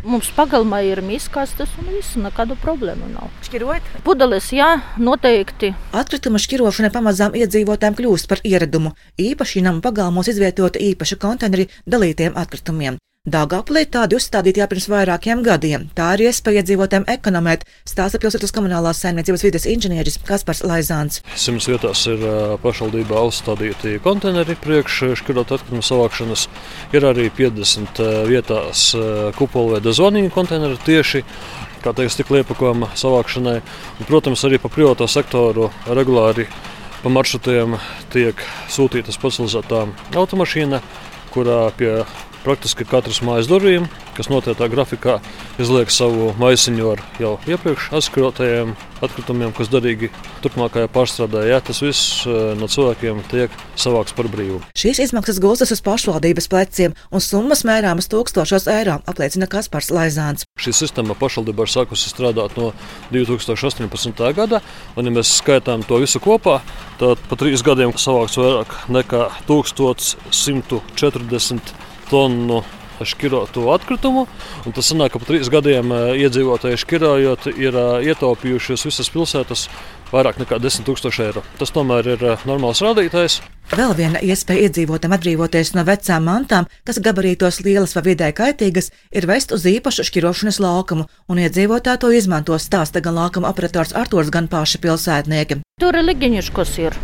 [0.00, 3.28] Mums pagalmā ir miskastes un viss, nekādu problēmu nav.
[3.44, 3.90] Šķirot?
[4.06, 5.74] Pudeles, jā, noteikti.
[5.92, 8.94] Atkrituma šķirošana pamazām iedzīvotājiem kļūst par ieradumu.
[9.20, 12.96] Īpaši nama pagalmos izvietota īpaša konteineri dalītiem atkritumiem.
[13.28, 15.82] Dāngāplī tādi uzstādīti jau pirms vairākiem gadiem.
[15.92, 21.20] Tā ir iespēja iedzīvotājiem ekonomēt, stāsta pilsētas komunālās saimniecības vides inženieris Kaspars Laizāns.
[21.36, 22.24] Simts vietās ir
[22.62, 26.46] pašvaldībā uzstādīti konteineri priekš šķirot atkritumu savākšanas.
[26.96, 28.00] Ir arī 50
[28.30, 28.86] vietās
[29.36, 31.20] kupolveida zvanīgu konteineru tieši
[31.84, 33.58] kā teikt, stikla iepakojuma savākšanai.
[33.98, 36.48] Un, protams, arī pa privāto sektoru regulāri
[37.04, 37.76] pa maršrutiem
[38.16, 38.40] tiek
[38.72, 39.84] sūtīta specializētā
[40.16, 40.80] automašīna,
[41.36, 41.98] kurā pie
[42.44, 43.86] praktiski katras mājas durvīm,
[44.16, 45.18] kas noteiktā grafikā
[45.60, 48.68] izliek savu maisiņu ar jau iepriekš atskrotajiem
[49.00, 50.10] atkritumiem, kas derīgi
[50.44, 51.46] turpmākajā pārstrādē.
[51.48, 52.26] Jā, tas viss
[52.60, 54.58] no cilvēkiem tiek savāks par brīvu.
[54.76, 60.44] Šīs izmaksas gulstas uz pašvaldības pleciem un summas mērāmas tūkstošos eiro, apliecina Kaspars Laizāns.
[60.60, 62.66] Šī sistēma pašvaldība ir sākusi strādāt no
[63.14, 64.24] 2018.
[64.36, 64.58] gada,
[64.96, 66.56] un ja mēs skaitām to visu kopā,
[67.00, 72.62] tad pa trīs gadiem savāks vairāk nekā 1140 tonu
[73.06, 74.26] šķirotu atkritumu.
[74.74, 77.78] Tas sanāk, ka pa trīs gadiem iedzīvotāji šķirojot, ir
[78.10, 79.68] ietaupījušies visas pilsētas
[80.10, 81.44] vairāk nekā 10 000 eiro.
[81.58, 83.40] Tas tomēr ir normāls rādītājs.
[83.70, 89.28] Vēl viena iespēja iedzīvotājiem atbrīvoties no vecām mantām, kas gabarītos lielas vai vidē kaitīgas, ir
[89.30, 94.50] vest uz īpašu šķirošanas laukumu, un iedzīvotāji to izmanto stāsta gan laukuma operators Arturs, gan
[94.50, 95.62] paši pilsētnieki.
[95.80, 96.98] Tur ir ligiņuškos ir.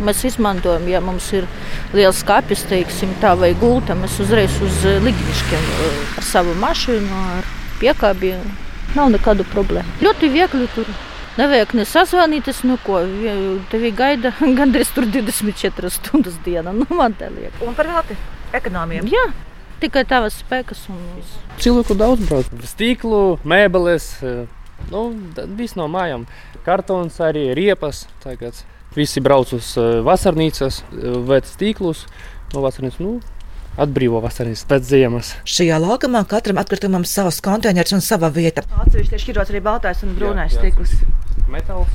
[0.00, 1.46] Mēs izmantojam, ja mums ir
[1.92, 5.70] liels skāpis, teiksim, tā vai gulta, mēs uzreiz uz ligniškiem
[6.18, 7.48] ar savu mašīnu, ar
[7.82, 8.36] piekābi.
[8.92, 9.88] Nav nekādu problēmu.
[10.04, 10.88] Ļoti viegli tur.
[11.38, 12.98] Nevajag ne sazvanīties, nu ko.
[13.72, 16.74] Tevi gaida gandrīz 24 stundas dienā.
[16.76, 17.56] Nu, man te liek.
[17.64, 18.18] Un par velti
[18.52, 19.08] ekonomiem?
[19.08, 19.30] Jā.
[19.82, 21.38] Tikai tavas spēkas un viss.
[21.64, 22.52] Cilvēku daudz brauc.
[22.68, 24.12] Stīklu, mēbeles,
[24.92, 25.00] nu,
[25.58, 26.28] viss no mājām.
[26.66, 28.04] Kartons arī, riepas.
[28.22, 28.60] Tagad.
[28.96, 29.72] Visi brauc uz
[30.04, 30.82] vasarnīcas,
[31.28, 32.04] veids tīklus
[32.52, 33.00] no vasarnīcas.
[33.00, 33.20] Nu,
[33.80, 35.32] atbrīvo vasarnīcas pēc ziemas.
[35.48, 38.66] Šajā laukumā katram atkritumam savs konteiners un sava vieta.
[38.84, 40.92] Atsevišķi ir šķirots arī baltais un brūnais stikls.
[41.52, 41.92] Metāls.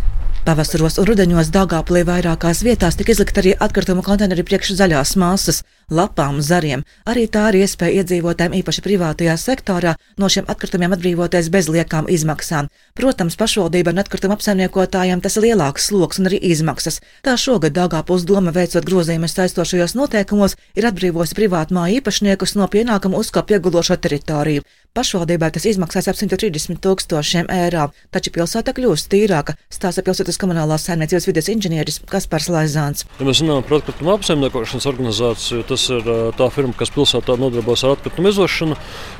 [0.48, 5.58] Pavasaros un rudenos Dāngāplī vairākās vietās tika izlikt arī atkritumu konteineri priekš zaļās masas,
[5.92, 6.86] lapām, zariem.
[7.04, 12.70] Arī tā ir iespēja iedzīvotājiem, īpaši privātajā sektorā, no šiem atkritumiem atbrīvoties bez liekām izmaksām.
[12.96, 17.02] Protams, pašvaldība un atkritumu apsaimniekotājiem tas ir lielāks sloks un arī izmaksas.
[17.28, 23.20] Tā šogad Dāngāpils doma veicot grozījumus saistošajos noteikumos ir atbrīvojusi privātu māju īpašniekus no pienākumu
[23.20, 24.64] uzkāpt iegulošo teritoriju.
[24.98, 31.28] Pašvaldībai tas izmaksās ap 130 tūkstošiem eiro, taču pilsēta kļūst tīrāka, stāsta pilsētas komunālās saimniecības
[31.30, 33.06] vides inženieris Kaspars Laizāns.
[33.20, 37.98] Ja mēs runājam par atkritumu apsaimniekošanas organizāciju, tas ir tā firma, kas pilsētā nodarbojas ar
[37.98, 38.78] atkritumu izvešanu.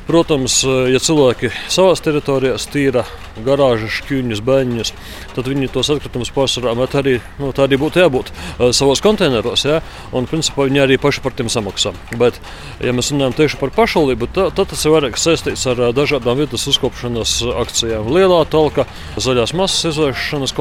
[0.08, 0.60] Protams,
[0.92, 3.04] ja cilvēki savās teritorijās tīra
[3.44, 4.92] garāžas, šķūņus, bēņus,
[5.36, 8.32] tad viņi tos atkritumus pārsvarā met arī, nu, tā arī būtu jābūt
[8.76, 9.80] savos konteineros, ja?
[10.16, 11.92] un principā viņi arī paši par tiem samaksā.
[12.18, 12.40] Bet,
[12.84, 16.66] ja mēs runājam tieši par pašvaldību, tad, tad tas ir vairāk saistīts ar dažādām vietas
[16.70, 18.10] uzkopšanas akcijām.
[18.14, 18.88] Lielā talka,
[19.20, 20.54] zaļās masas izvēršanas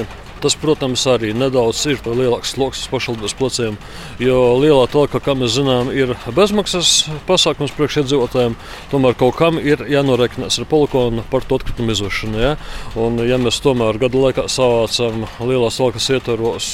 [0.00, 0.28] konteineri.
[0.40, 3.74] Tas, protams, arī nedaudz ir lielāks sloks uz pašvaldības pleciem,
[4.18, 8.56] jo lielā talka, kā mēs zinām, ir bezmaksas pasākums priekšiedzīvotājiem.
[8.88, 12.40] Tomēr kaut kam ir jānoreikinās ar polikonu par to atkritumu izvešanu.
[12.40, 12.54] Ja?
[12.96, 16.72] Un, ja mēs tomēr gadu laikā savācam lielās talkas ietvaros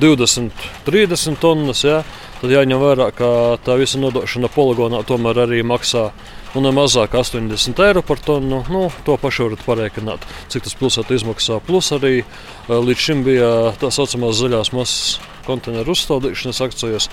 [0.00, 2.02] 20, 30 tonnas, ja,
[2.40, 3.28] tad jāņem vērā, ka
[3.64, 6.08] tā visa nodošana poligonā tomēr arī maksā
[6.54, 8.62] nu, ne mazāk 80 eiro par tonu.
[8.70, 11.60] Nu, to pašu varat parēķināt, cik tas pilsētā izmaksā.
[11.66, 12.16] Plus arī
[12.68, 17.08] līdz šim bija tā saucamās zaļās masas konteineru uzstādīšanas akcijas,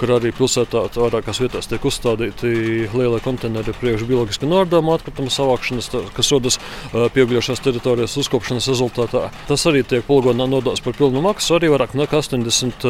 [0.00, 2.52] kur arī pilsētā vairākās vietās tiek uzstādīti
[2.92, 6.60] lielie konteineri priekš bioloģiski nordāmu atkritumu savākšanas, kas rodas
[6.92, 9.26] pieaugušās teritorijas uzkopšanas rezultātā.
[9.50, 12.88] Tas arī tiek poligonā nodots par pilnu maksu, arī vairāk nekā 80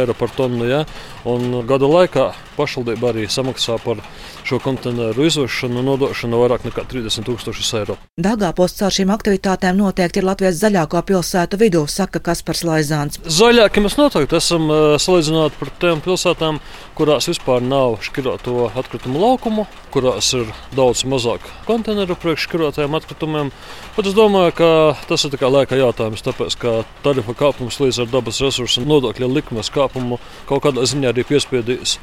[0.00, 0.66] eiro par tonu.
[0.68, 0.84] Ja?
[1.28, 2.30] Un gada laikā
[2.60, 4.04] pašvaldība arī samaksā par
[4.46, 7.96] šo konteineru izvešanu un nodošanu vairāk nekā 30 tūkstošus eiro.
[8.20, 13.20] Dāngāpos caur šīm aktivitātēm noteikti ir Latvijas zaļāko pilsētu vidū, saka Kaspars Laizāns.
[13.24, 14.68] Zaļāki mēs noteikti esam
[15.00, 16.60] salīdzināti par tām pilsētām,
[16.98, 23.50] kurās vispār nav šķiroto atkritumu laukumu, kurās ir daudz mazāk konteineru priekš šķirotajiem atkritumiem.
[23.96, 24.70] Bet es domāju, ka
[25.08, 26.74] tas ir laika jautājums, tāpēc ka
[27.04, 30.18] tarifa kāpums līdz ar dabas resursu nodokļa likmes kāpumu
[30.48, 31.98] kaut kādā ziņā arī piespiedīs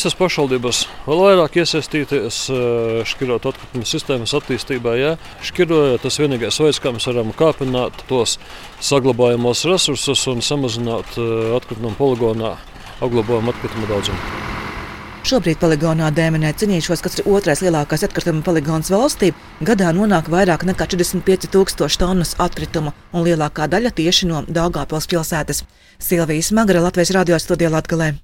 [0.00, 2.36] visas pašvaldības vēl vairāk iesaistīties
[3.10, 4.94] šķirot atkritumu sistēmas attīstībā.
[4.96, 5.10] Ja?
[5.44, 8.38] Šķirojot, tas vienīgais veids, kā mēs varam kāpināt tos
[8.80, 11.18] saglabājamos resursus un samazināt
[11.58, 12.54] atkritumu poligonā
[13.04, 14.38] apglabājumu atkritumu daudzumu.
[15.28, 20.88] Šobrīd poligonā Dēmenē cenīšos, kas ir otrais lielākais atkrituma poligons valstī, gadā nonāk vairāk nekā
[20.96, 25.62] 45 tūkstoši tonnas atkritumu, un lielākā daļa tieši no Daugāpils pilsētas.
[26.00, 28.14] Silvijas Magra Latvijas radio studijā Latgalē.